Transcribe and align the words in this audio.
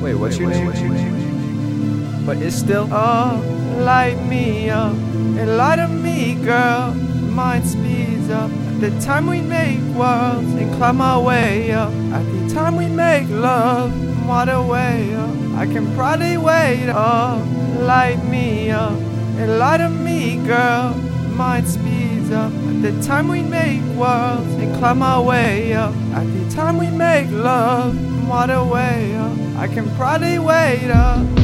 what 0.00 0.38
you 0.38 0.46
need. 0.46 2.26
But 2.26 2.38
it's 2.38 2.56
still, 2.56 2.88
oh, 2.90 3.42
light 3.78 4.22
me 4.26 4.70
up. 4.70 4.92
And 4.92 5.56
light 5.56 5.78
of 5.78 5.90
me, 5.90 6.34
girl. 6.36 6.94
Mind 6.94 7.66
speeds 7.66 8.30
up. 8.30 8.50
At 8.50 8.80
the 8.80 9.00
time 9.00 9.26
we 9.26 9.40
make 9.40 9.78
worlds 9.94 10.52
and 10.54 10.72
climb 10.76 11.00
our 11.00 11.22
way 11.22 11.72
up. 11.72 11.92
At 12.12 12.22
the 12.22 12.54
time 12.54 12.76
we 12.76 12.86
make 12.86 13.28
love, 13.28 13.92
water 14.26 14.62
way 14.62 15.14
up. 15.14 15.30
I 15.54 15.66
can 15.66 15.94
probably 15.94 16.38
wait, 16.38 16.90
oh, 16.90 17.46
light 17.80 18.24
me 18.24 18.70
up. 18.70 18.98
And 19.36 19.58
light 19.58 19.82
of 19.82 19.92
me, 19.92 20.36
girl. 20.46 20.94
Mind 21.34 21.68
speeds 21.68 22.30
up. 22.30 22.52
At 22.52 22.82
the 22.82 23.02
time 23.02 23.28
we 23.28 23.42
make 23.42 23.82
worlds 23.96 24.54
and 24.54 24.74
climb 24.78 25.02
our 25.02 25.22
way 25.22 25.74
up. 25.74 25.94
At 26.14 26.24
the 26.24 26.54
time 26.54 26.78
we 26.78 26.90
make 26.90 27.30
love, 27.30 27.94
water 28.26 28.64
way 28.64 29.14
up. 29.16 29.49
I 29.70 29.72
can 29.72 29.88
probably 29.94 30.36
wait 30.40 30.90
up. 30.90 31.39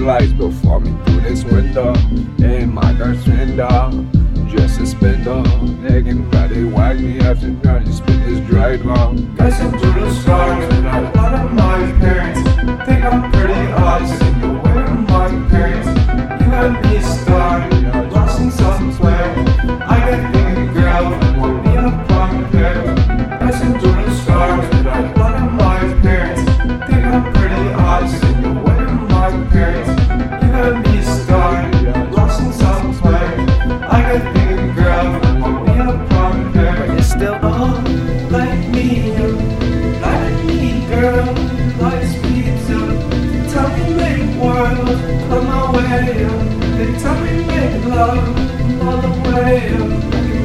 Lights 0.00 0.32
before 0.32 0.80
me 0.80 0.92
through 1.04 1.20
this 1.20 1.44
window. 1.44 1.94
In 2.38 2.72
my 2.72 2.92
dark 2.94 3.16
window, 3.26 3.90
just 4.48 4.80
a 4.80 4.86
spindle. 4.86 5.42
They 5.82 6.02
can 6.02 6.28
probably 6.30 6.64
whack 6.64 6.98
me 6.98 7.20
after 7.20 7.48
now. 7.48 7.78
You 7.78 7.92
spit 7.92 8.24
this 8.24 8.40
dried 8.48 8.84
wrong. 8.84 9.36
Listen 9.36 9.72
to 9.72 10.00
the 10.00 10.10
stars 10.14 10.74
and 10.74 10.86
a 10.86 11.12
lot 11.16 11.34
of 11.34 11.52
my 11.52 11.92
parents 12.00 12.40
think 12.86 13.04
I'm 13.04 13.30
pretty 13.30 13.72
awesome. 13.72 14.39
Me 43.76 43.94
make 43.94 44.40
come 45.28 45.46
my 45.46 45.72
way 45.72 46.24
up. 46.24 46.40
Then 46.76 46.92
tell 47.00 47.18
me 47.22 47.32
make 47.46 47.84
love 47.84 48.24
all 48.82 48.98
the 49.04 49.12
way 49.26 49.74
up. 49.74 49.90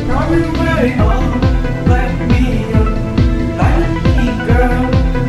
Probably 0.08 0.42
wait. 0.60 0.96
Oh, 1.00 1.24
like 1.92 2.18
me, 2.32 2.44
me, 4.06 4.28
girl. 4.48 4.84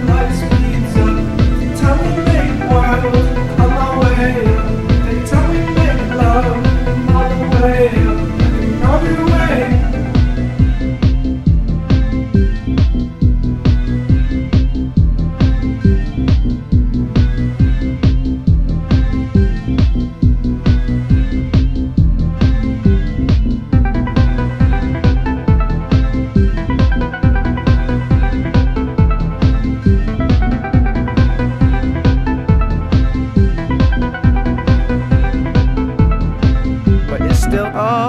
Light 0.08 0.32
speeds 0.40 0.96
up. 1.04 1.16
Tell 1.80 1.96
me 2.02 2.10
make 2.28 2.58
way 4.00 4.30
up. 4.56 4.68
Then 5.04 5.18
tell 5.26 5.46
me 5.52 5.60
make 5.78 6.04
love 6.20 6.56
the 7.28 7.38
way 7.62 7.88
up. 7.88 8.05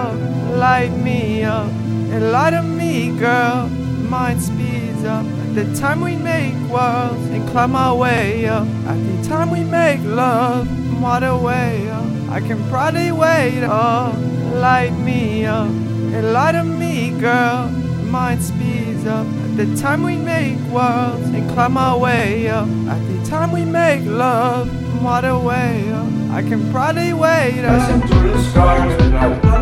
All 0.07 0.57
light 0.57 0.91
me 0.91 1.43
up 1.43 1.67
and 2.11 2.31
light 2.31 2.53
of 2.53 2.65
me, 2.65 3.17
girl. 3.17 3.67
Mind 4.09 4.41
speeds 4.41 5.03
up 5.03 5.25
at 5.25 5.55
the 5.55 5.75
time 5.75 6.01
we 6.01 6.15
make 6.15 6.53
worlds 6.69 7.29
and 7.29 7.47
climb 7.49 7.75
our 7.75 7.95
way 7.95 8.47
up. 8.47 8.67
At 8.87 8.95
the 8.95 9.27
time 9.27 9.51
we 9.51 9.63
make 9.63 9.99
love, 10.03 10.67
water 11.01 11.35
way 11.35 11.89
up. 11.89 12.05
I 12.29 12.39
can 12.39 12.57
probably 12.69 13.11
wait. 13.11 13.63
up, 13.63 14.15
light 14.53 14.91
me 14.91 15.45
up 15.45 15.67
and 15.67 16.33
light 16.33 16.55
of 16.55 16.65
me, 16.65 17.11
girl. 17.19 17.69
Mind 18.09 18.41
speeds 18.41 19.05
up 19.05 19.27
at 19.27 19.57
the 19.57 19.75
time 19.75 20.03
we 20.03 20.15
make 20.15 20.57
worlds 20.71 21.27
and 21.29 21.49
climb 21.51 21.77
our 21.77 21.97
way 21.99 22.47
up. 22.47 22.67
At 22.87 23.01
the 23.11 23.29
time 23.29 23.51
we 23.51 23.65
make 23.65 24.05
love, 24.05 24.69
water 25.03 25.37
way 25.37 25.91
up. 25.91 26.07
I 26.31 26.41
can 26.41 26.71
probably 26.71 27.13
wait. 27.13 27.65
up. 27.65 27.89
Listen 27.89 28.01
to 28.01 28.27
the 28.27 28.43
stars 28.43 29.56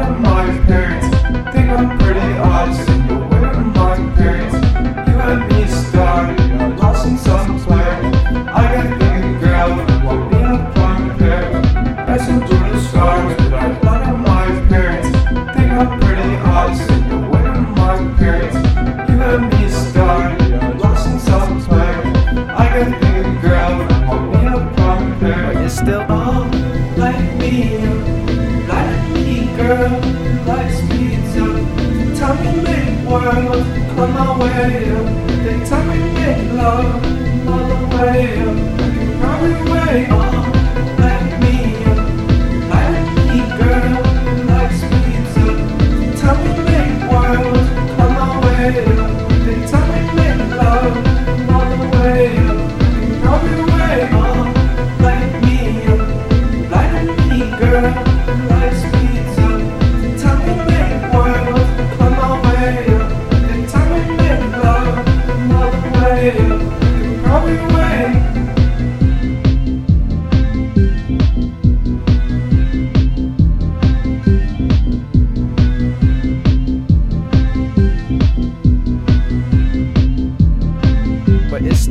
Listen 12.15 12.39
to 12.39 12.47
the 12.47 12.79
stars 12.79 13.41
and 13.41 13.53
a 13.53 13.85
lot 13.85 14.01
of 14.07 14.17
my 14.19 14.45
parents 14.69 15.09
think 15.53 15.69
I'm 15.69 15.99
pretty 15.99 16.35
awesome. 16.37 17.09
The 17.09 17.17
way 17.27 17.43
my 17.75 18.15
parents, 18.17 18.55
you 19.09 19.17
had 19.17 19.51
me 19.51 19.67
started, 19.67 20.79
lost 20.79 21.09
in 21.09 21.19
somewhere. 21.19 22.01
I 22.55 22.65
got 22.73 23.01
thinking, 23.01 23.41
girl, 23.41 23.79
won't 24.07 24.31
be 24.31 24.45
a 24.47 24.73
problem 24.75 25.19
there. 25.19 25.53
But 25.53 25.59
you're 25.59 25.69
still 25.69 26.05
all 26.09 26.45
like 26.95 27.35
me, 27.35 27.85
like 28.65 29.09
me, 29.11 29.53
girl. 29.57 29.99
Speeds 30.71 31.35
up. 31.35 32.17
Tell 32.17 32.35
me 32.39 32.61
make 32.63 33.09
world 33.09 33.65
come 33.91 34.13
my 34.13 34.39
way 34.39 34.89
up. 34.89 35.05
Then 35.43 35.65
tell 35.65 35.83
me 35.83 35.97
make 36.13 37.04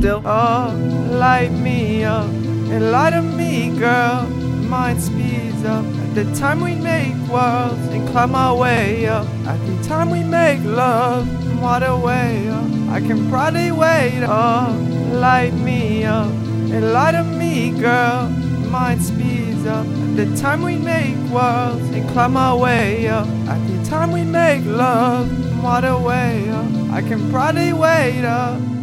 still 0.05 0.27
all 0.27 0.71
light 1.17 1.51
me 1.51 2.03
up 2.03 2.29
and 2.69 2.91
light 2.91 3.13
of 3.13 3.25
me, 3.35 3.75
girl. 3.75 4.27
Mind 4.69 5.01
speeds 5.01 5.65
up 5.65 5.83
at 5.83 6.13
the 6.13 6.25
time 6.35 6.61
we 6.61 6.75
make 6.75 7.15
worlds 7.27 7.87
and 7.87 8.07
climb 8.09 8.35
our 8.35 8.55
way 8.55 9.07
up. 9.07 9.25
At 9.47 9.57
the 9.65 9.83
time 9.83 10.11
we 10.11 10.23
make 10.23 10.63
love, 10.63 11.25
water 11.59 11.97
way 11.97 12.47
up. 12.49 12.69
I 12.91 12.99
can 13.01 13.27
probably 13.31 13.71
wait. 13.71 14.21
Oh, 14.21 14.77
light 15.11 15.55
me 15.55 16.03
up 16.03 16.29
and 16.75 16.93
light 16.93 17.13
to 17.13 17.23
me, 17.23 17.71
girl. 17.71 18.29
Mind 18.69 19.01
speeds 19.01 19.65
up 19.65 19.87
at 19.87 20.15
the 20.17 20.37
time 20.37 20.61
we 20.61 20.77
make 20.77 21.17
worlds 21.33 21.89
and 21.95 22.07
climb 22.11 22.37
our 22.37 22.55
way 22.55 23.07
up. 23.07 23.27
At 23.47 23.59
the 23.69 23.89
time 23.89 24.11
we 24.11 24.23
make 24.23 24.63
love, 24.65 25.27
what 25.63 25.83
a 25.83 25.97
way 25.97 26.47
up. 26.51 26.93
I 26.93 27.01
can 27.01 27.31
probably 27.31 27.73
wait 27.73 28.23
up 28.23 28.74